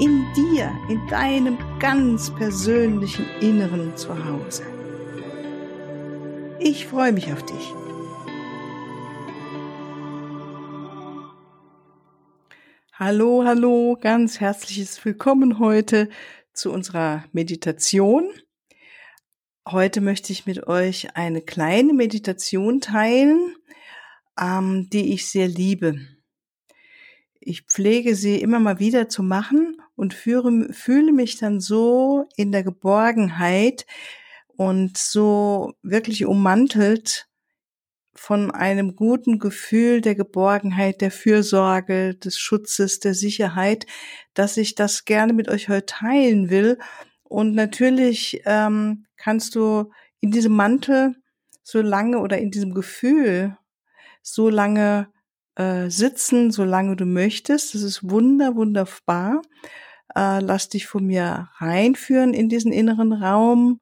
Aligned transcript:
In 0.00 0.24
dir, 0.34 0.74
in 0.88 1.06
deinem 1.08 1.58
ganz 1.78 2.34
persönlichen 2.34 3.26
Inneren 3.42 3.94
zu 3.98 4.08
Hause. 4.24 4.62
Ich 6.58 6.86
freue 6.86 7.12
mich 7.12 7.30
auf 7.30 7.44
dich. 7.44 7.74
Hallo, 12.94 13.44
hallo, 13.44 13.98
ganz 14.00 14.40
herzliches 14.40 15.04
Willkommen 15.04 15.58
heute 15.58 16.08
zu 16.54 16.72
unserer 16.72 17.24
Meditation. 17.32 18.26
Heute 19.68 20.00
möchte 20.00 20.32
ich 20.32 20.46
mit 20.46 20.66
euch 20.66 21.14
eine 21.14 21.42
kleine 21.42 21.92
Meditation 21.92 22.80
teilen, 22.80 23.54
ähm, 24.40 24.88
die 24.90 25.12
ich 25.12 25.28
sehr 25.28 25.46
liebe. 25.46 26.00
Ich 27.38 27.64
pflege 27.66 28.14
sie 28.14 28.40
immer 28.40 28.60
mal 28.60 28.78
wieder 28.78 29.10
zu 29.10 29.22
machen 29.22 29.76
und 30.00 30.14
führe, 30.14 30.72
fühle 30.72 31.12
mich 31.12 31.36
dann 31.36 31.60
so 31.60 32.26
in 32.34 32.52
der 32.52 32.64
Geborgenheit 32.64 33.84
und 34.46 34.96
so 34.96 35.74
wirklich 35.82 36.24
ummantelt 36.24 37.26
von 38.14 38.50
einem 38.50 38.96
guten 38.96 39.38
Gefühl 39.38 40.00
der 40.00 40.14
Geborgenheit, 40.14 41.02
der 41.02 41.10
Fürsorge, 41.10 42.14
des 42.14 42.38
Schutzes, 42.38 42.98
der 43.00 43.14
Sicherheit, 43.14 43.86
dass 44.32 44.56
ich 44.56 44.74
das 44.74 45.04
gerne 45.04 45.34
mit 45.34 45.48
euch 45.48 45.68
heute 45.68 45.86
teilen 45.86 46.48
will 46.48 46.78
und 47.24 47.54
natürlich 47.54 48.40
ähm, 48.46 49.04
kannst 49.18 49.54
du 49.54 49.92
in 50.20 50.30
diesem 50.30 50.54
Mantel 50.56 51.14
so 51.62 51.82
lange 51.82 52.20
oder 52.20 52.38
in 52.38 52.50
diesem 52.50 52.72
Gefühl 52.72 53.56
so 54.22 54.48
lange 54.48 55.08
äh, 55.56 55.90
sitzen, 55.90 56.50
solange 56.50 56.96
du 56.96 57.04
möchtest. 57.04 57.74
Das 57.74 57.82
ist 57.82 58.08
wunder, 58.08 58.56
wunderbar. 58.56 59.42
Äh, 60.14 60.40
lass 60.40 60.68
dich 60.68 60.86
von 60.86 61.06
mir 61.06 61.50
reinführen 61.58 62.34
in 62.34 62.48
diesen 62.48 62.72
inneren 62.72 63.12
Raum 63.12 63.80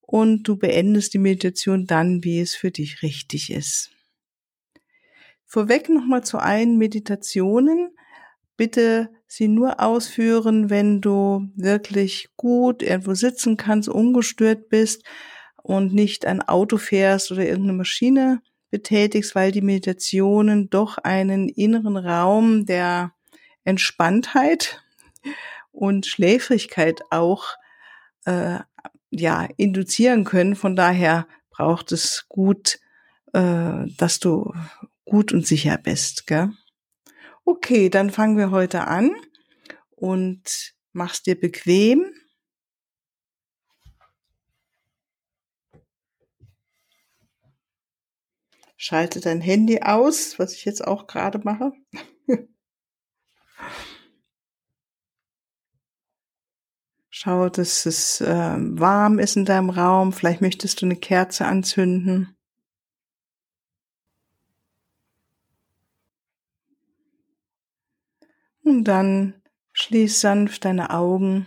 und 0.00 0.42
du 0.42 0.56
beendest 0.56 1.14
die 1.14 1.18
Meditation 1.18 1.86
dann, 1.86 2.24
wie 2.24 2.40
es 2.40 2.54
für 2.54 2.70
dich 2.70 3.02
richtig 3.02 3.50
ist. 3.52 3.90
Vorweg 5.46 5.88
nochmal 5.88 6.22
zu 6.22 6.38
allen 6.38 6.76
Meditationen 6.76 7.90
bitte 8.56 9.10
sie 9.26 9.48
nur 9.48 9.80
ausführen, 9.80 10.68
wenn 10.68 11.00
du 11.00 11.48
wirklich 11.54 12.28
gut 12.36 12.82
irgendwo 12.82 13.14
sitzen 13.14 13.56
kannst, 13.56 13.88
ungestört 13.88 14.68
bist 14.68 15.02
und 15.62 15.94
nicht 15.94 16.26
ein 16.26 16.42
Auto 16.42 16.76
fährst 16.76 17.32
oder 17.32 17.44
irgendeine 17.46 17.78
Maschine 17.78 18.42
betätigst, 18.70 19.34
weil 19.34 19.50
die 19.50 19.62
Meditationen 19.62 20.68
doch 20.68 20.98
einen 20.98 21.48
inneren 21.48 21.96
Raum 21.96 22.66
der 22.66 23.12
Entspanntheit 23.64 24.82
und 25.72 26.06
Schläfrigkeit 26.06 27.02
auch 27.10 27.56
äh, 28.24 28.58
ja 29.10 29.48
induzieren 29.56 30.24
können. 30.24 30.56
Von 30.56 30.76
daher 30.76 31.26
braucht 31.50 31.92
es 31.92 32.26
gut, 32.28 32.78
äh, 33.32 33.86
dass 33.96 34.18
du 34.20 34.52
gut 35.04 35.32
und 35.32 35.46
sicher 35.46 35.78
bist. 35.78 36.26
Gell? 36.26 36.50
Okay, 37.44 37.88
dann 37.88 38.10
fangen 38.10 38.36
wir 38.36 38.50
heute 38.50 38.86
an 38.86 39.14
und 39.90 40.74
mach's 40.92 41.22
dir 41.22 41.38
bequem. 41.38 42.12
Schalte 48.76 49.20
dein 49.20 49.42
Handy 49.42 49.82
aus, 49.82 50.38
was 50.38 50.54
ich 50.54 50.64
jetzt 50.64 50.86
auch 50.86 51.06
gerade 51.06 51.38
mache. 51.44 51.72
Schau, 57.12 57.48
dass 57.48 57.86
es 57.86 58.20
äh, 58.20 58.56
warm 58.56 59.18
ist 59.18 59.36
in 59.36 59.44
deinem 59.44 59.70
Raum. 59.70 60.12
Vielleicht 60.12 60.40
möchtest 60.40 60.80
du 60.80 60.86
eine 60.86 60.96
Kerze 60.96 61.44
anzünden. 61.44 62.36
Und 68.62 68.84
dann 68.84 69.42
schließ 69.72 70.20
sanft 70.20 70.64
deine 70.64 70.90
Augen. 70.90 71.46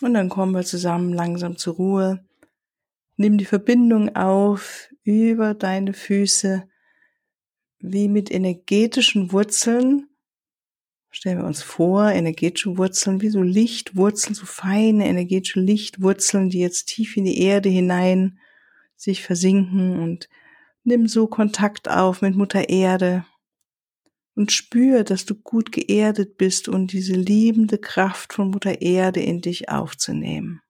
Und 0.00 0.14
dann 0.14 0.30
kommen 0.30 0.52
wir 0.52 0.64
zusammen 0.64 1.12
langsam 1.12 1.58
zur 1.58 1.74
Ruhe. 1.74 2.26
Nimm 3.16 3.36
die 3.36 3.44
Verbindung 3.44 4.16
auf 4.16 4.88
über 5.04 5.52
deine 5.52 5.92
Füße 5.92 6.66
wie 7.78 8.08
mit 8.08 8.30
energetischen 8.30 9.32
Wurzeln. 9.32 10.08
Stellen 11.12 11.38
wir 11.38 11.44
uns 11.44 11.62
vor, 11.62 12.10
energetische 12.10 12.76
Wurzeln, 12.76 13.20
wie 13.20 13.28
so 13.28 13.42
Lichtwurzeln, 13.42 14.34
so 14.34 14.46
feine 14.46 15.06
energetische 15.06 15.60
Lichtwurzeln, 15.60 16.50
die 16.50 16.58
jetzt 16.58 16.86
tief 16.86 17.16
in 17.16 17.24
die 17.24 17.40
Erde 17.40 17.68
hinein 17.68 18.40
sich 18.96 19.22
versinken 19.22 20.00
und 20.00 20.28
Nimm 20.84 21.06
so 21.06 21.28
Kontakt 21.28 21.88
auf 21.88 22.22
mit 22.22 22.34
Mutter 22.34 22.68
Erde 22.68 23.24
und 24.34 24.50
spür, 24.50 25.04
dass 25.04 25.24
du 25.24 25.36
gut 25.36 25.70
geerdet 25.70 26.36
bist 26.38 26.68
und 26.68 26.92
diese 26.92 27.14
liebende 27.14 27.78
Kraft 27.78 28.32
von 28.32 28.50
Mutter 28.50 28.82
Erde 28.82 29.20
in 29.20 29.40
dich 29.40 29.68
aufzunehmen. 29.68 30.60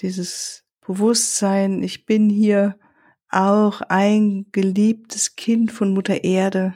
Dieses 0.00 0.64
Bewusstsein, 0.86 1.82
ich 1.82 2.04
bin 2.04 2.28
hier 2.28 2.78
auch 3.30 3.80
ein 3.82 4.46
geliebtes 4.52 5.36
Kind 5.36 5.72
von 5.72 5.94
Mutter 5.94 6.24
Erde. 6.24 6.74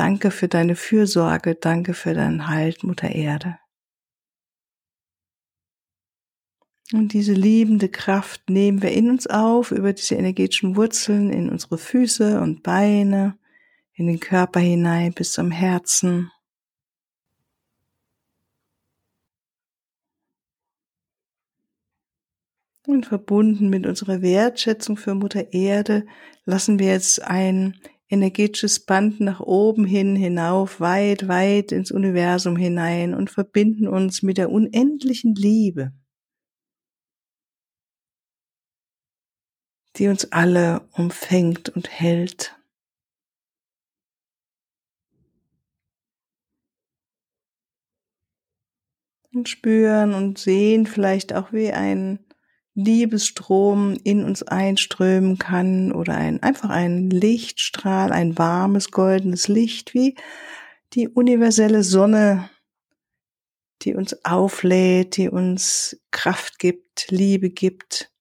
Danke 0.00 0.30
für 0.30 0.48
deine 0.48 0.76
Fürsorge, 0.76 1.56
danke 1.56 1.92
für 1.92 2.14
deinen 2.14 2.48
Halt, 2.48 2.84
Mutter 2.84 3.10
Erde. 3.10 3.58
Und 6.94 7.12
diese 7.12 7.34
liebende 7.34 7.90
Kraft 7.90 8.48
nehmen 8.48 8.80
wir 8.80 8.92
in 8.92 9.10
uns 9.10 9.26
auf 9.26 9.72
über 9.72 9.92
diese 9.92 10.14
energetischen 10.14 10.74
Wurzeln 10.74 11.28
in 11.28 11.50
unsere 11.50 11.76
Füße 11.76 12.40
und 12.40 12.62
Beine, 12.62 13.36
in 13.92 14.06
den 14.06 14.20
Körper 14.20 14.60
hinein 14.60 15.12
bis 15.12 15.32
zum 15.32 15.50
Herzen. 15.50 16.32
Und 22.86 23.04
verbunden 23.04 23.68
mit 23.68 23.86
unserer 23.86 24.22
Wertschätzung 24.22 24.96
für 24.96 25.14
Mutter 25.14 25.52
Erde 25.52 26.06
lassen 26.46 26.78
wir 26.78 26.86
jetzt 26.86 27.20
ein 27.20 27.78
energetisches 28.10 28.80
Band 28.80 29.20
nach 29.20 29.40
oben 29.40 29.84
hin 29.84 30.16
hinauf, 30.16 30.80
weit, 30.80 31.28
weit 31.28 31.72
ins 31.72 31.90
Universum 31.90 32.56
hinein 32.56 33.14
und 33.14 33.30
verbinden 33.30 33.88
uns 33.88 34.22
mit 34.22 34.36
der 34.36 34.50
unendlichen 34.50 35.34
Liebe 35.34 35.92
die 39.96 40.08
uns 40.08 40.32
alle 40.32 40.88
umfängt 40.92 41.68
und 41.68 41.90
hält. 41.90 42.56
Und 49.32 49.48
spüren 49.48 50.14
und 50.14 50.38
sehen 50.38 50.86
vielleicht 50.86 51.34
auch, 51.34 51.52
wie 51.52 51.70
ein 51.70 52.18
Liebesstrom 52.84 53.96
in 54.04 54.24
uns 54.24 54.42
einströmen 54.42 55.38
kann 55.38 55.92
oder 55.92 56.14
ein, 56.14 56.42
einfach 56.42 56.70
ein 56.70 57.10
Lichtstrahl, 57.10 58.12
ein 58.12 58.38
warmes 58.38 58.90
goldenes 58.90 59.48
Licht, 59.48 59.94
wie 59.94 60.16
die 60.92 61.08
universelle 61.08 61.82
Sonne, 61.82 62.50
die 63.82 63.94
uns 63.94 64.24
auflädt, 64.24 65.16
die 65.16 65.28
uns 65.28 66.00
Kraft 66.10 66.58
gibt, 66.58 67.10
Liebe 67.10 67.50
gibt. 67.50 68.12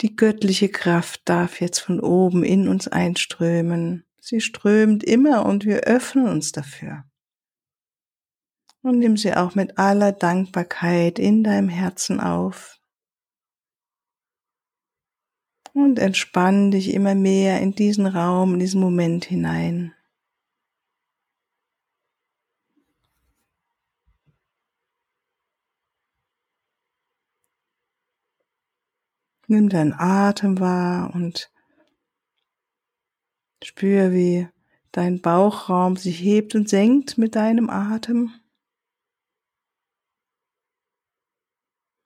Die 0.00 0.16
göttliche 0.16 0.68
Kraft 0.68 1.22
darf 1.24 1.60
jetzt 1.60 1.78
von 1.78 2.00
oben 2.00 2.44
in 2.44 2.68
uns 2.68 2.88
einströmen. 2.88 4.04
Sie 4.20 4.40
strömt 4.40 5.04
immer 5.04 5.46
und 5.46 5.64
wir 5.64 5.80
öffnen 5.80 6.28
uns 6.28 6.52
dafür. 6.52 7.04
Und 8.82 8.98
nimm 8.98 9.16
sie 9.16 9.34
auch 9.34 9.54
mit 9.54 9.78
aller 9.78 10.12
Dankbarkeit 10.12 11.18
in 11.18 11.42
deinem 11.42 11.68
Herzen 11.68 12.20
auf 12.20 12.78
und 15.74 15.98
entspann 15.98 16.70
dich 16.70 16.94
immer 16.94 17.14
mehr 17.14 17.60
in 17.60 17.74
diesen 17.74 18.06
Raum, 18.06 18.54
in 18.54 18.60
diesen 18.60 18.80
Moment 18.80 19.24
hinein. 19.26 19.92
Nimm 29.46 29.68
deinen 29.68 29.92
Atem 29.92 30.58
wahr 30.58 31.12
und 31.14 31.52
spür, 33.62 34.12
wie 34.12 34.48
dein 34.92 35.20
Bauchraum 35.20 35.96
sich 35.96 36.20
hebt 36.20 36.54
und 36.54 36.68
senkt 36.68 37.18
mit 37.18 37.34
deinem 37.34 37.68
Atem. 37.68 38.32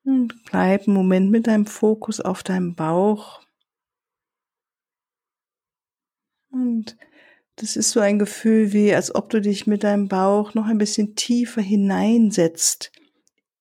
Und 0.03 0.43
bleib 0.45 0.87
einen 0.87 0.95
Moment 0.95 1.29
mit 1.31 1.47
deinem 1.47 1.65
Fokus 1.67 2.19
auf 2.19 2.43
deinem 2.43 2.75
Bauch. 2.75 3.41
Und 6.51 6.97
das 7.55 7.75
ist 7.75 7.91
so 7.91 7.99
ein 7.99 8.19
Gefühl 8.19 8.71
wie, 8.71 8.93
als 8.93 9.13
ob 9.13 9.29
du 9.29 9.41
dich 9.41 9.67
mit 9.67 9.83
deinem 9.83 10.07
Bauch 10.07 10.53
noch 10.53 10.67
ein 10.67 10.77
bisschen 10.77 11.15
tiefer 11.15 11.61
hineinsetzt 11.61 12.91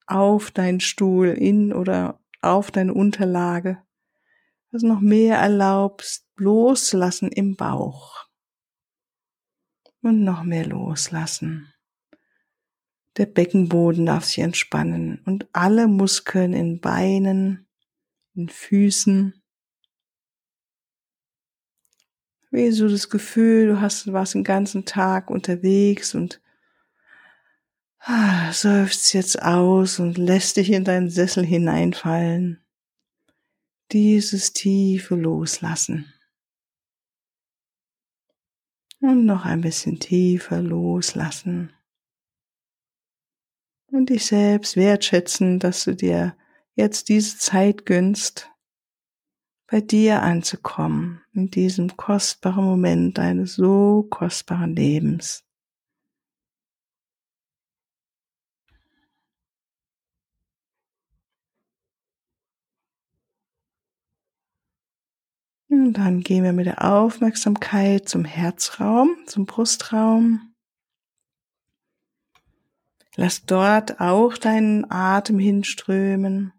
auf 0.07 0.51
deinen 0.51 0.81
Stuhl, 0.81 1.29
in 1.29 1.73
oder 1.73 2.21
auf 2.41 2.71
deine 2.71 2.95
Unterlage. 2.95 3.83
Also 4.73 4.87
noch 4.87 5.01
mehr 5.01 5.39
erlaubst, 5.39 6.27
loslassen 6.37 7.31
im 7.31 7.57
Bauch. 7.57 8.27
Und 10.01 10.23
noch 10.23 10.45
mehr 10.45 10.67
loslassen. 10.67 11.73
Der 13.17 13.27
Beckenboden 13.27 14.07
darf 14.07 14.25
sich 14.25 14.39
entspannen 14.39 15.21
und 15.27 15.49
alle 15.53 15.89
Muskeln 15.89 16.53
in 16.53 16.81
Beinen, 16.81 17.67
in 18.35 18.49
Füßen. 18.49 19.38
Wie 22.51 22.71
so 22.71 22.89
das 22.89 23.11
Gefühl, 23.11 23.69
du 23.69 23.81
hast, 23.81 24.11
warst 24.13 24.35
den 24.35 24.45
ganzen 24.45 24.85
Tag 24.85 25.31
unterwegs 25.31 26.15
und 26.15 26.41
ah, 28.01 28.53
seufzt 28.53 29.13
jetzt 29.13 29.43
aus 29.43 29.99
und 29.99 30.17
lässt 30.17 30.57
dich 30.57 30.71
in 30.73 30.85
deinen 30.85 31.11
Sessel 31.11 31.45
hineinfallen. 31.45 32.65
Dieses 33.93 34.53
tiefe 34.53 35.15
Loslassen. 35.15 36.13
Und 39.01 39.27
noch 39.27 39.45
ein 39.45 39.61
bisschen 39.61 40.01
tiefer 40.01 40.61
loslassen. 40.61 41.73
Und 43.91 44.11
dich 44.11 44.27
selbst 44.27 44.77
wertschätzen, 44.77 45.59
dass 45.59 45.85
du 45.85 45.95
dir 45.95 46.37
jetzt 46.75 47.09
diese 47.09 47.39
Zeit 47.39 47.87
gönnst, 47.87 48.51
bei 49.71 49.83
dir 49.83 50.23
anzukommen, 50.23 51.21
in 51.35 51.51
diesem 51.51 51.97
kostbaren 51.97 52.65
Moment 52.65 53.19
deines 53.19 53.55
so 53.55 54.07
kostbaren 54.11 54.75
Lebens. 54.75 55.45
Und 65.71 65.93
dann 65.93 66.23
gehen 66.23 66.45
wir 66.45 66.55
mit 66.55 66.65
der 66.65 66.83
Aufmerksamkeit 66.83 68.09
zum 68.09 68.25
Herzraum, 68.25 69.17
zum 69.27 69.45
Brustraum. 69.45 70.55
Lass 73.17 73.45
dort 73.45 74.01
auch 74.01 74.39
deinen 74.39 74.91
Atem 74.91 75.39
hinströmen. 75.39 76.58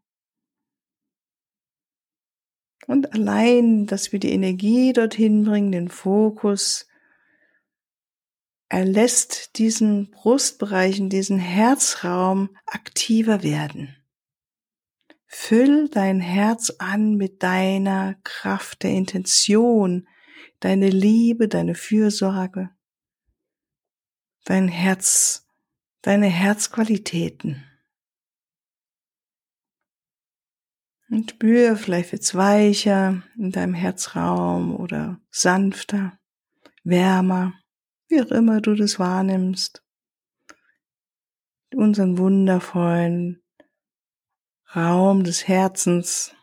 Und 2.90 3.14
allein, 3.14 3.86
dass 3.86 4.12
wir 4.12 4.18
die 4.18 4.32
Energie 4.32 4.94
dorthin 4.94 5.44
bringen, 5.44 5.72
den 5.72 5.90
Fokus, 5.90 6.88
er 8.68 8.84
lässt 8.84 9.60
diesen 9.60 10.10
Brustbereichen, 10.10 11.08
diesen 11.08 11.38
Herzraum 11.38 12.50
aktiver 12.66 13.44
werden. 13.44 13.96
Füll 15.28 15.88
dein 15.90 16.20
Herz 16.20 16.72
an 16.80 17.14
mit 17.14 17.44
deiner 17.44 18.16
Kraft 18.24 18.82
der 18.82 18.94
Intention, 18.94 20.08
deine 20.60 20.90
Liebe, 20.90 21.48
deine 21.48 21.76
Fürsorge, 21.76 22.72
dein 24.46 24.68
Herz, 24.68 25.48
deine 26.02 26.26
Herzqualitäten. 26.26 27.69
Und 31.10 31.32
spür, 31.32 31.76
vielleicht 31.76 32.12
wird's 32.12 32.36
weicher 32.36 33.24
in 33.36 33.52
deinem 33.52 33.74
Herzraum 33.74 34.76
oder 34.76 35.20
sanfter, 35.32 36.20
wärmer, 36.84 37.54
wie 38.08 38.22
auch 38.22 38.32
immer 38.32 38.62
du 38.62 38.76
das 38.76 39.00
wahrnimmst. 39.00 39.84
Unseren 41.74 42.18
wundervollen 42.18 43.42
Raum 44.76 45.24
des 45.24 45.48
Herzens 45.48 46.36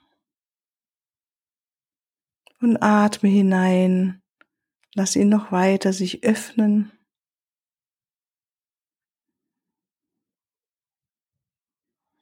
und 2.60 2.82
atme 2.82 3.28
hinein. 3.28 4.22
Lass 4.94 5.14
ihn 5.14 5.28
noch 5.28 5.52
weiter 5.52 5.92
sich 5.92 6.24
öffnen. 6.24 6.90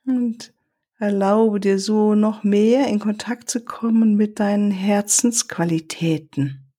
Und 0.07 0.53
erlaube 0.99 1.61
dir 1.61 1.79
so 1.79 2.15
noch 2.15 2.45
mehr 2.45 2.89
in 2.89 2.99
Kontakt 2.99 3.51
zu 3.51 3.65
kommen 3.65 4.15
mit 4.15 4.41
deinen 4.41 4.71
Herzensqualitäten, 4.71 6.73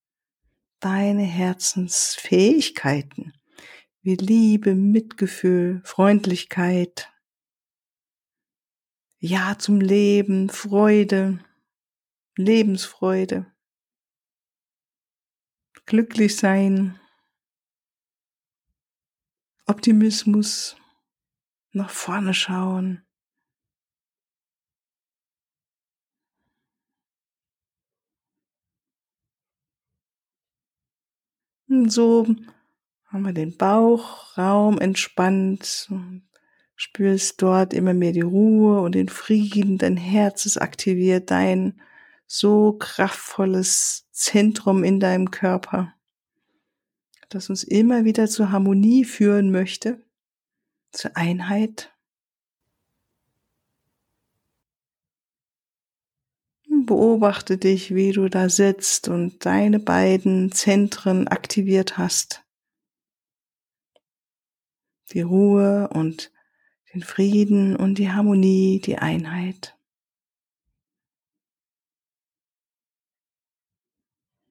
deine 0.79 1.23
Herzensfähigkeiten. 1.23 3.33
Wie 4.01 4.15
Liebe, 4.15 4.75
Mitgefühl, 4.75 5.81
Freundlichkeit, 5.83 7.11
ja 9.17 9.57
zum 9.57 9.81
Leben, 9.81 10.49
Freude, 10.49 11.39
Lebensfreude, 12.35 13.51
glücklich 15.85 16.37
sein, 16.37 16.99
Optimismus, 19.65 20.77
nach 21.71 21.89
vorne 21.89 22.33
schauen. 22.33 23.04
So 31.89 32.27
haben 33.07 33.23
wir 33.23 33.33
den 33.33 33.55
Bauchraum 33.57 34.79
entspannt, 34.79 35.89
spürst 36.75 37.41
dort 37.41 37.73
immer 37.73 37.93
mehr 37.93 38.11
die 38.11 38.21
Ruhe 38.21 38.81
und 38.81 38.95
den 38.95 39.09
Frieden, 39.09 39.77
dein 39.77 39.97
Herz 39.97 40.45
ist 40.45 40.57
aktiviert, 40.57 41.31
dein 41.31 41.79
so 42.27 42.73
kraftvolles 42.73 44.07
Zentrum 44.11 44.83
in 44.83 44.99
deinem 44.99 45.31
Körper, 45.31 45.93
das 47.29 47.49
uns 47.49 47.63
immer 47.63 48.03
wieder 48.03 48.27
zur 48.27 48.51
Harmonie 48.51 49.05
führen 49.05 49.51
möchte, 49.51 50.03
zur 50.91 51.15
Einheit. 51.15 51.94
Beobachte 56.85 57.57
dich, 57.57 57.95
wie 57.95 58.11
du 58.11 58.29
da 58.29 58.49
sitzt 58.49 59.07
und 59.07 59.45
deine 59.45 59.79
beiden 59.79 60.51
Zentren 60.51 61.27
aktiviert 61.27 61.97
hast. 61.97 62.43
Die 65.11 65.21
Ruhe 65.21 65.89
und 65.89 66.31
den 66.93 67.03
Frieden 67.03 67.75
und 67.75 67.97
die 67.97 68.11
Harmonie, 68.11 68.81
die 68.83 68.97
Einheit. 68.97 69.77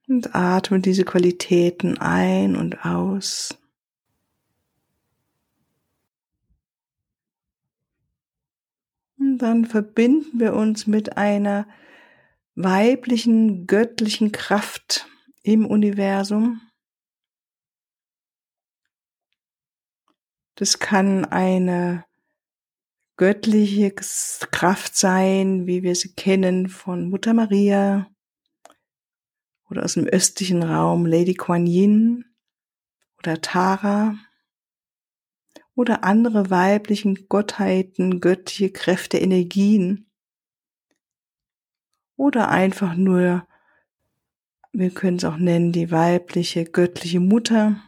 Und 0.06 0.34
atme 0.34 0.80
diese 0.80 1.04
Qualitäten 1.04 1.98
ein 1.98 2.56
und 2.56 2.84
aus. 2.84 3.58
Und 9.18 9.38
dann 9.38 9.64
verbinden 9.64 10.38
wir 10.38 10.54
uns 10.54 10.86
mit 10.86 11.16
einer 11.16 11.66
weiblichen, 12.54 13.66
göttlichen 13.66 14.32
Kraft 14.32 15.06
im 15.42 15.66
Universum. 15.66 16.61
Das 20.56 20.78
kann 20.78 21.25
eine 21.25 22.04
göttliche 23.16 23.92
Kraft 23.92 24.96
sein, 24.96 25.66
wie 25.66 25.82
wir 25.82 25.94
sie 25.94 26.14
kennen 26.14 26.68
von 26.68 27.11
Mutter 27.11 27.34
Maria 27.34 28.08
oder 29.68 29.84
aus 29.84 29.94
dem 29.94 30.06
östlichen 30.06 30.62
Raum 30.62 31.06
Lady 31.06 31.34
Kuan 31.34 31.66
Yin 31.66 32.25
oder 33.18 33.40
Tara 33.40 34.16
oder 35.75 36.04
andere 36.04 36.50
weiblichen 36.50 37.26
Gottheiten, 37.28 38.20
göttliche 38.20 38.70
Kräfte, 38.70 39.18
Energien 39.18 40.11
oder 42.16 42.49
einfach 42.49 42.94
nur, 42.94 43.47
wir 44.73 44.90
können 44.90 45.18
es 45.18 45.25
auch 45.25 45.37
nennen, 45.37 45.73
die 45.73 45.90
weibliche 45.90 46.64
göttliche 46.64 47.21
Mutter 47.21 47.80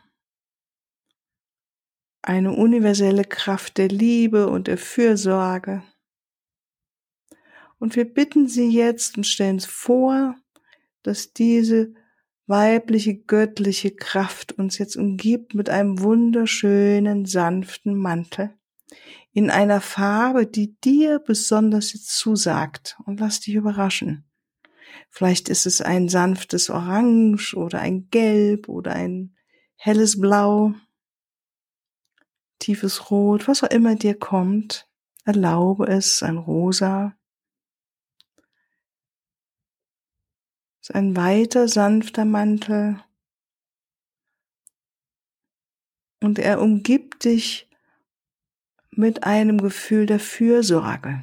eine 2.22 2.52
universelle 2.52 3.24
Kraft 3.24 3.78
der 3.78 3.88
Liebe 3.88 4.48
und 4.48 4.66
der 4.66 4.78
Fürsorge. 4.78 5.82
Und 7.78 7.94
wir 7.94 8.04
bitten 8.04 8.48
sie 8.48 8.68
jetzt 8.68 9.16
und 9.16 9.24
stellen 9.24 9.56
uns 9.56 9.66
vor, 9.66 10.34
dass 11.02 11.32
diese 11.32 11.94
weibliche, 12.46 13.14
göttliche 13.14 13.92
Kraft 13.94 14.52
uns 14.52 14.78
jetzt 14.78 14.96
umgibt 14.96 15.54
mit 15.54 15.70
einem 15.70 16.00
wunderschönen, 16.00 17.26
sanften 17.26 17.96
Mantel 17.96 18.56
in 19.36 19.50
einer 19.50 19.82
Farbe, 19.82 20.46
die 20.46 20.80
dir 20.80 21.18
besonders 21.18 21.88
zusagt 22.06 22.96
und 23.04 23.20
lass 23.20 23.40
dich 23.40 23.54
überraschen. 23.54 24.24
Vielleicht 25.10 25.50
ist 25.50 25.66
es 25.66 25.82
ein 25.82 26.08
sanftes 26.08 26.70
Orange 26.70 27.54
oder 27.54 27.80
ein 27.80 28.08
Gelb 28.08 28.66
oder 28.66 28.94
ein 28.94 29.36
helles 29.76 30.18
Blau, 30.18 30.72
tiefes 32.60 33.10
Rot, 33.10 33.46
was 33.46 33.62
auch 33.62 33.68
immer 33.68 33.94
dir 33.94 34.18
kommt. 34.18 34.88
Erlaube 35.26 35.86
es, 35.86 36.22
ein 36.22 36.38
Rosa. 36.38 37.14
Ist 40.80 40.94
ein 40.94 41.14
weiter, 41.14 41.68
sanfter 41.68 42.24
Mantel. 42.24 43.04
Und 46.22 46.38
er 46.38 46.62
umgibt 46.62 47.24
dich 47.24 47.65
mit 48.96 49.24
einem 49.24 49.58
Gefühl 49.58 50.06
der 50.06 50.18
Fürsorge. 50.18 51.22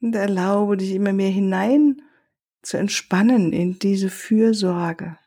Und 0.00 0.14
erlaube 0.14 0.76
dich 0.76 0.92
immer 0.92 1.12
mehr 1.12 1.30
hinein 1.30 2.02
zu 2.62 2.76
entspannen 2.76 3.52
in 3.52 3.78
diese 3.78 4.10
Fürsorge, 4.10 5.18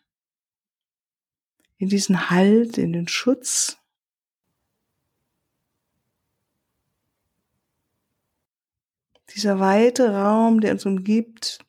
in 1.77 1.89
diesen 1.89 2.29
Halt, 2.29 2.77
in 2.77 2.93
den 2.93 3.07
Schutz. 3.07 3.77
Dieser 9.33 9.59
weite 9.59 10.13
Raum, 10.13 10.59
der 10.59 10.73
uns 10.73 10.85
umgibt, 10.85 11.59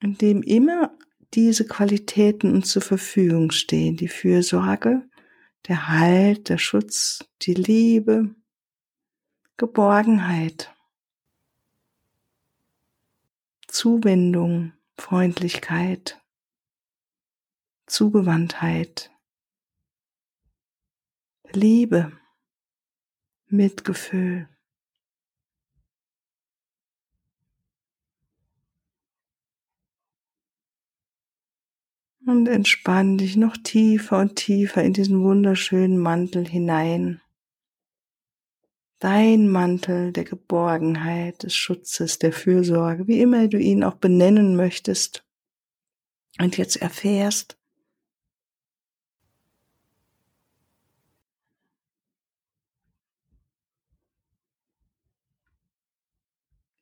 in 0.00 0.16
dem 0.16 0.42
immer 0.42 0.95
diese 1.36 1.66
Qualitäten 1.66 2.50
uns 2.52 2.70
zur 2.70 2.80
Verfügung 2.80 3.50
stehen, 3.50 3.96
die 3.96 4.08
Fürsorge, 4.08 5.06
der 5.68 5.88
Halt, 5.88 6.48
der 6.48 6.56
Schutz, 6.56 7.28
die 7.42 7.52
Liebe, 7.52 8.34
Geborgenheit. 9.58 10.72
Zuwendung, 13.68 14.72
Freundlichkeit, 14.96 16.18
Zugewandtheit, 17.84 19.10
Liebe, 21.52 22.12
Mitgefühl. 23.48 24.48
Und 32.26 32.48
entspann 32.48 33.16
dich 33.16 33.36
noch 33.36 33.56
tiefer 33.56 34.18
und 34.18 34.36
tiefer 34.36 34.82
in 34.82 34.92
diesen 34.92 35.22
wunderschönen 35.22 35.96
Mantel 35.96 36.46
hinein 36.46 37.22
dein 38.98 39.48
Mantel 39.48 40.12
der 40.12 40.24
Geborgenheit, 40.24 41.42
des 41.42 41.54
Schutzes, 41.54 42.18
der 42.18 42.32
Fürsorge, 42.32 43.06
wie 43.06 43.20
immer 43.20 43.48
du 43.48 43.58
ihn 43.58 43.84
auch 43.84 43.96
benennen 43.96 44.56
möchtest. 44.56 45.24
Und 46.38 46.56
jetzt 46.56 46.76
erfährst, 46.76 47.58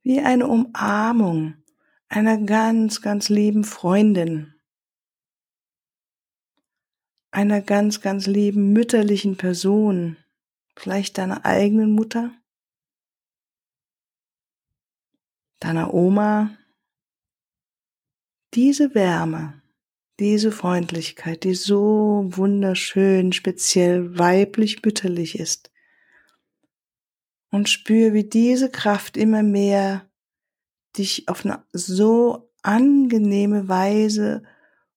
wie 0.02 0.20
eine 0.20 0.46
Umarmung 0.46 1.54
einer 2.08 2.38
ganz, 2.38 3.00
ganz 3.00 3.28
lieben 3.28 3.64
Freundin, 3.64 4.53
einer 7.34 7.60
ganz, 7.60 8.00
ganz 8.00 8.26
lieben 8.26 8.72
mütterlichen 8.72 9.36
Person, 9.36 10.16
vielleicht 10.76 11.18
deiner 11.18 11.44
eigenen 11.44 11.90
Mutter, 11.90 12.32
deiner 15.58 15.92
Oma, 15.92 16.56
diese 18.54 18.94
Wärme, 18.94 19.62
diese 20.20 20.52
Freundlichkeit, 20.52 21.42
die 21.42 21.54
so 21.54 22.24
wunderschön, 22.28 23.32
speziell 23.32 24.16
weiblich 24.16 24.84
mütterlich 24.84 25.36
ist. 25.38 25.72
Und 27.50 27.68
spür, 27.68 28.12
wie 28.12 28.24
diese 28.24 28.70
Kraft 28.70 29.16
immer 29.16 29.42
mehr 29.42 30.08
dich 30.96 31.28
auf 31.28 31.44
eine 31.44 31.64
so 31.72 32.52
angenehme 32.62 33.68
Weise 33.68 34.44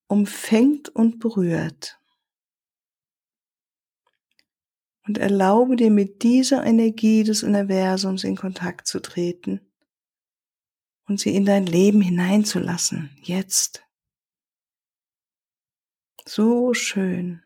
umfängt 0.08 0.89
und 0.89 1.20
berührt 1.20 1.97
und 5.08 5.18
erlaube 5.18 5.76
dir 5.76 5.90
mit 5.90 6.24
dieser 6.24 6.66
Energie 6.66 7.24
des 7.24 7.44
Universums 7.44 8.24
in 8.24 8.36
Kontakt 8.36 8.88
zu 8.88 9.00
treten 9.00 9.62
und 11.08 11.20
sie 11.20 11.34
in 11.36 11.46
dein 11.46 11.66
Leben 11.66 12.02
hineinzulassen, 12.02 13.10
jetzt. 13.22 13.84
So 16.26 16.74
schön. 16.74 17.44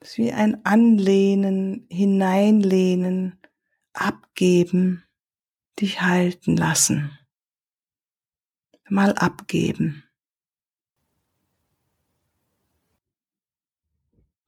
Es 0.00 0.10
ist 0.10 0.18
wie 0.18 0.32
ein 0.32 0.64
Anlehnen, 0.66 1.86
Hineinlehnen, 1.88 3.40
Abgeben, 3.92 5.04
dich 5.80 6.02
halten 6.02 6.56
lassen. 6.56 7.16
Mal 8.88 9.14
abgeben. 9.14 10.03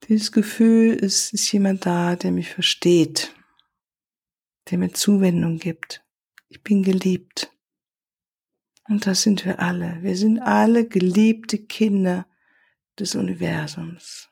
Dieses 0.07 0.31
Gefühl 0.31 0.93
ist, 0.93 1.33
ist 1.33 1.51
jemand 1.51 1.85
da, 1.85 2.15
der 2.15 2.31
mich 2.31 2.49
versteht, 2.49 3.35
der 4.69 4.77
mir 4.77 4.93
Zuwendung 4.93 5.57
gibt. 5.57 6.01
Ich 6.47 6.63
bin 6.63 6.81
geliebt. 6.81 7.51
Und 8.87 9.05
das 9.05 9.23
sind 9.23 9.43
wir 9.43 9.59
alle. 9.59 10.01
Wir 10.01 10.15
sind 10.15 10.39
alle 10.39 10.87
geliebte 10.87 11.57
Kinder 11.57 12.25
des 12.97 13.15
Universums. 13.15 14.29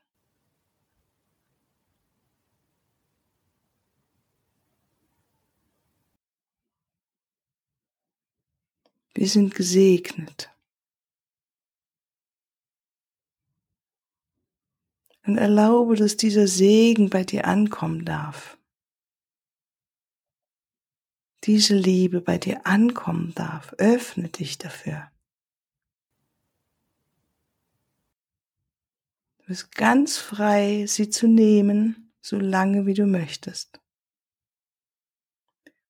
Wir 9.14 9.28
sind 9.28 9.54
gesegnet. 9.54 10.55
Und 15.26 15.38
erlaube, 15.38 15.96
dass 15.96 16.18
dieser 16.18 16.48
Segen 16.48 17.10
bei 17.10 17.24
dir 17.24 17.46
ankommen 17.46 18.06
darf. 18.06 18.58
Diese 21.46 21.76
Liebe 21.76 22.22
bei 22.22 22.38
dir 22.38 22.66
ankommen 22.66 23.34
darf. 23.36 23.74
Öffne 23.78 24.30
dich 24.30 24.58
dafür. 24.58 25.12
Du 29.40 29.46
bist 29.48 29.76
ganz 29.76 30.18
frei, 30.18 30.86
sie 30.88 31.10
zu 31.10 31.28
nehmen, 31.28 32.12
so 32.22 32.40
lange 32.40 32.88
wie 32.88 32.96
du 32.96 33.06
möchtest. 33.06 33.80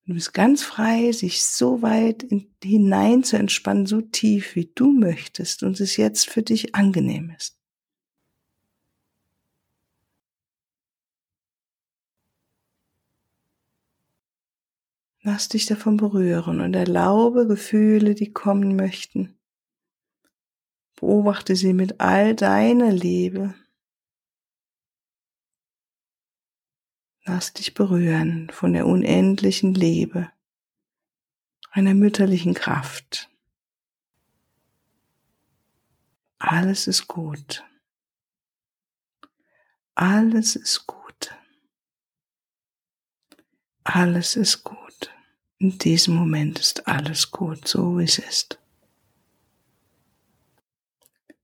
Du 0.06 0.13
bist 0.13 0.34
ganz 0.34 0.62
frei, 0.62 1.12
sich 1.13 1.44
so 1.44 1.82
weit 1.82 2.22
in, 2.24 2.54
hinein 2.62 3.24
zu 3.24 3.38
entspannen, 3.38 3.86
so 3.86 4.01
tief 4.01 4.56
wie 4.56 4.72
du 4.75 4.92
möchtest 4.92 5.63
und 5.63 5.80
es 5.80 5.98
jetzt 5.98 6.30
für 6.30 6.44
dich 6.44 6.75
angenehm 6.75 7.34
ist. 7.36 7.58
Lass 15.27 15.50
dich 15.50 15.65
davon 15.65 15.98
berühren 15.98 16.62
und 16.62 16.75
erlaube 16.75 17.48
Gefühle, 17.48 18.13
die 18.13 18.32
kommen 18.32 18.75
möchten. 18.75 19.36
Beobachte 20.98 21.55
sie 21.55 21.74
mit 21.74 22.00
all 22.00 22.36
deiner 22.36 22.91
Liebe. 22.91 23.55
Lass 27.24 27.53
dich 27.53 27.74
berühren 27.74 28.51
von 28.51 28.74
der 28.74 28.86
unendlichen 28.86 29.74
Liebe, 29.74 30.32
einer 31.72 31.96
mütterlichen 31.96 32.53
Kraft. 32.53 33.32
Alles 36.38 36.86
ist 36.86 37.08
gut. 37.08 37.65
Alles 39.96 40.55
ist 40.55 40.86
gut. 40.86 41.36
Alles 43.84 44.36
ist 44.36 44.63
gut. 44.63 44.85
In 45.65 45.79
diesem 45.79 46.13
Moment 46.13 46.60
ist 46.60 46.88
alles 46.88 47.31
gut, 47.31 47.67
so 47.67 47.98
wie 47.98 48.03
es 48.03 48.19
ist. 48.19 48.60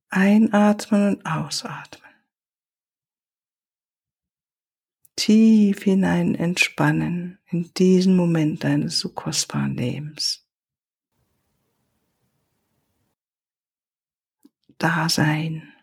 Einatmen 0.10 1.16
und 1.16 1.26
ausatmen. 1.26 2.12
tief 5.16 5.82
hinein 5.82 6.36
entspannen 6.36 7.40
in 7.50 7.74
diesen 7.74 8.16
Moment 8.16 8.64
deines 8.64 9.00
so 9.00 9.10
kostbaren 9.10 9.76
Lebens. 9.76 10.48
Dasein. 14.78 15.74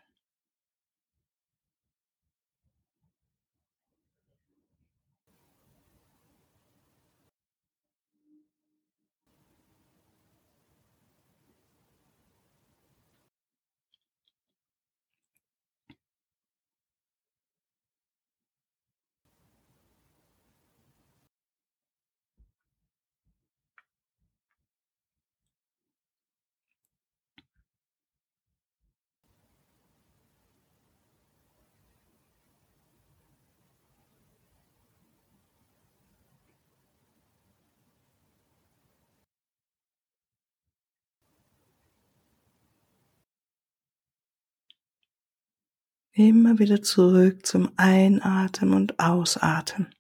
Immer 46.18 46.58
wieder 46.58 46.82
zurück 46.82 47.46
zum 47.46 47.70
Einatmen 47.76 48.72
und 48.72 48.98
Ausatmen. 48.98 49.94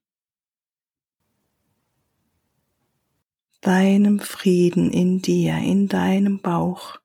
Deinem 3.60 4.18
Frieden 4.18 4.90
in 4.90 5.22
dir, 5.22 5.58
in 5.58 5.86
deinem 5.86 6.40
Bauch, 6.40 6.98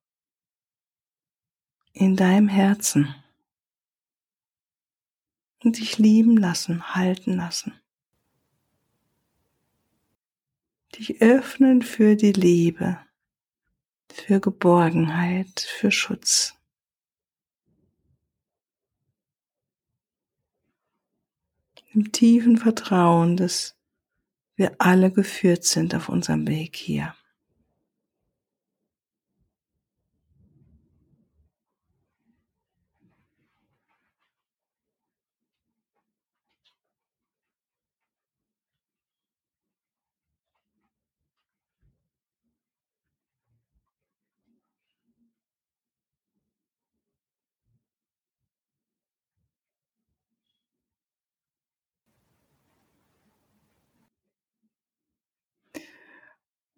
in 1.92 2.16
deinem 2.16 2.48
Herzen. 2.48 3.14
Und 5.64 5.78
dich 5.78 6.00
lieben 6.00 6.36
lassen, 6.36 6.96
halten 6.96 7.36
lassen. 7.38 7.80
Dich 10.98 11.22
öffnen 11.22 11.84
für 11.84 12.16
die 12.16 12.34
Liebe, 12.34 12.98
für 14.12 14.40
Geborgenheit, 14.40 15.60
für 15.60 15.92
Schutz. 15.92 16.56
Im 21.94 22.12
tiefen 22.12 22.58
Vertrauen, 22.58 23.38
dass 23.38 23.76
wir 24.56 24.76
alle 24.80 25.12
geführt 25.12 25.64
sind 25.64 25.96
auf 25.96 26.10
unserem 26.10 26.48
Weg 26.48 26.76
hier. 26.76 27.16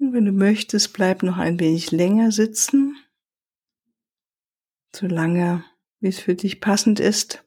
Und 0.06 0.14
wenn 0.14 0.26
du 0.26 0.34
möchtest, 0.34 0.94
bleib 0.94 1.24
noch 1.24 1.38
ein 1.38 1.60
wenig 1.60 1.90
länger 1.90 2.32
sitzen, 2.32 2.96
so 4.96 5.08
lange, 5.08 5.66
wie 6.00 6.10
es 6.10 6.20
für 6.20 6.36
dich 6.36 6.62
passend 6.62 7.00
ist. 7.00 7.44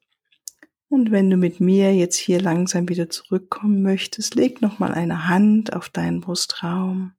Und 0.89 1.13
wenn 1.13 1.31
du 1.31 1.37
mit 1.37 1.61
mir 1.61 1.95
jetzt 1.95 2.17
hier 2.17 2.41
langsam 2.41 2.89
wieder 2.89 3.09
zurückkommen 3.11 3.81
möchtest, 3.81 4.35
leg 4.35 4.61
noch 4.61 4.81
mal 4.81 4.93
eine 4.93 5.29
Hand 5.29 5.73
auf 5.73 5.89
deinen 5.89 6.21
Brustraum. 6.21 7.13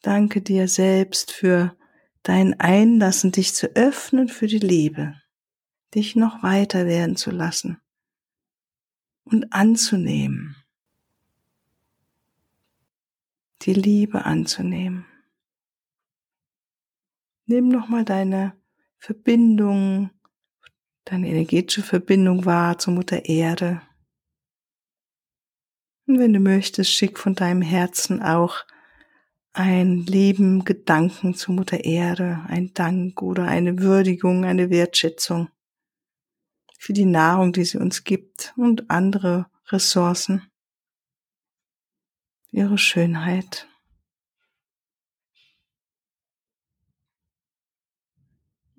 Danke 0.00 0.40
dir 0.40 0.66
selbst 0.66 1.30
für 1.30 1.76
dein 2.22 2.58
Einlassen, 2.58 3.32
dich 3.32 3.54
zu 3.54 3.76
öffnen 3.76 4.28
für 4.28 4.46
die 4.46 4.60
Liebe, 4.60 5.20
dich 5.94 6.16
noch 6.16 6.42
weiter 6.42 6.86
werden 6.86 7.16
zu 7.16 7.30
lassen 7.30 7.82
und 9.24 9.52
anzunehmen 9.52 10.56
die 13.62 13.74
Liebe 13.74 14.24
anzunehmen. 14.24 15.06
Nimm 17.46 17.68
nochmal 17.68 18.04
deine 18.04 18.54
Verbindung, 18.98 20.10
deine 21.04 21.28
energetische 21.28 21.82
Verbindung 21.82 22.44
wahr 22.44 22.78
zur 22.78 22.94
Mutter 22.94 23.24
Erde. 23.24 23.80
Und 26.06 26.18
wenn 26.18 26.32
du 26.32 26.40
möchtest, 26.40 26.92
schick 26.92 27.18
von 27.18 27.34
deinem 27.34 27.62
Herzen 27.62 28.22
auch 28.22 28.64
ein 29.52 30.04
Leben, 30.06 30.64
Gedanken 30.64 31.34
zu 31.34 31.52
Mutter 31.52 31.84
Erde, 31.84 32.44
ein 32.48 32.72
Dank 32.74 33.22
oder 33.22 33.44
eine 33.44 33.78
Würdigung, 33.78 34.44
eine 34.44 34.70
Wertschätzung 34.70 35.48
für 36.78 36.92
die 36.92 37.06
Nahrung, 37.06 37.52
die 37.52 37.64
sie 37.64 37.78
uns 37.78 38.04
gibt 38.04 38.54
und 38.56 38.88
andere 38.90 39.46
Ressourcen 39.66 40.47
ihre 42.50 42.78
Schönheit. 42.78 43.68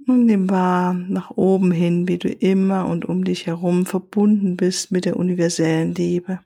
Und 0.07 0.25
nimm 0.25 0.49
wahr 0.49 0.93
nach 0.93 1.29
oben 1.31 1.71
hin, 1.71 2.07
wie 2.07 2.17
du 2.17 2.29
immer 2.29 2.87
und 2.87 3.05
um 3.05 3.23
dich 3.23 3.45
herum 3.45 3.85
verbunden 3.85 4.57
bist 4.57 4.91
mit 4.91 5.05
der 5.05 5.17
universellen 5.17 5.93
Liebe. 5.93 6.39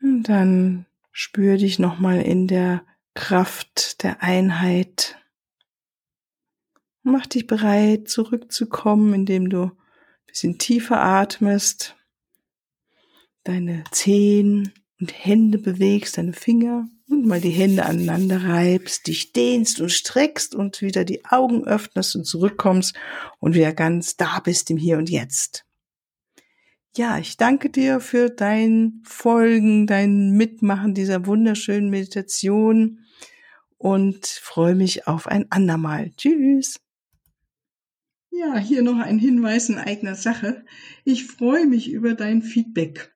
Und 0.00 0.28
dann 0.28 0.86
spür 1.10 1.56
dich 1.56 1.80
nochmal 1.80 2.22
in 2.22 2.46
der 2.46 2.86
Kraft 3.14 4.04
der 4.04 4.22
Einheit. 4.22 5.18
Mach 7.02 7.26
dich 7.26 7.48
bereit, 7.48 8.08
zurückzukommen, 8.08 9.12
indem 9.12 9.50
du 9.50 9.64
ein 9.64 9.72
bisschen 10.26 10.58
tiefer 10.58 11.00
atmest 11.00 11.95
deine 13.46 13.84
Zehen 13.92 14.72
und 15.00 15.12
Hände 15.12 15.58
bewegst, 15.58 16.18
deine 16.18 16.32
Finger 16.32 16.88
und 17.08 17.26
mal 17.26 17.40
die 17.40 17.50
Hände 17.50 17.86
aneinander 17.86 18.44
reibst, 18.44 19.06
dich 19.06 19.32
dehnst 19.32 19.80
und 19.80 19.90
streckst 19.90 20.54
und 20.54 20.82
wieder 20.82 21.04
die 21.04 21.24
Augen 21.24 21.64
öffnest 21.64 22.16
und 22.16 22.24
zurückkommst 22.24 22.96
und 23.38 23.54
wieder 23.54 23.72
ganz 23.72 24.16
da 24.16 24.40
bist 24.40 24.70
im 24.70 24.76
Hier 24.76 24.98
und 24.98 25.08
Jetzt. 25.08 25.64
Ja, 26.96 27.18
ich 27.18 27.36
danke 27.36 27.70
dir 27.70 28.00
für 28.00 28.30
dein 28.30 29.02
Folgen, 29.04 29.86
dein 29.86 30.30
Mitmachen 30.32 30.94
dieser 30.94 31.26
wunderschönen 31.26 31.90
Meditation 31.90 33.00
und 33.76 34.26
freue 34.26 34.74
mich 34.74 35.06
auf 35.06 35.26
ein 35.26 35.50
andermal. 35.50 36.10
Tschüss. 36.16 36.80
Ja, 38.30 38.58
hier 38.58 38.82
noch 38.82 38.98
ein 38.98 39.18
Hinweis 39.18 39.68
in 39.68 39.78
eigener 39.78 40.14
Sache. 40.14 40.64
Ich 41.04 41.26
freue 41.26 41.66
mich 41.66 41.90
über 41.90 42.14
dein 42.14 42.42
Feedback 42.42 43.15